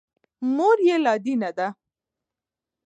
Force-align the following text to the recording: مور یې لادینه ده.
مور 0.55 0.77
یې 0.87 0.95
لادینه 1.05 1.49
ده. 1.57 1.67